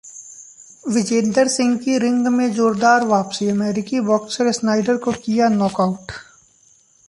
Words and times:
विजेंदर 0.85 1.47
सिंह 1.47 1.75
की 1.77 1.97
रिंग 1.97 2.27
में 2.27 2.51
जोरदार 2.53 3.05
वापसी, 3.05 3.49
अमेरिकी 3.49 3.99
बॉक्सर 4.01 4.51
स्नाइडर 4.51 4.97
को 4.97 5.11
किया 5.25 5.49
नॉक 5.49 5.81
आउट 5.81 6.11